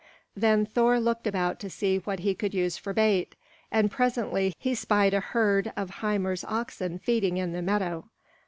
[0.35, 3.35] Then Thor looked about to see what he could use for bait;
[3.71, 8.09] and presently he spied a herd of Hymir's oxen feeding in the meadow.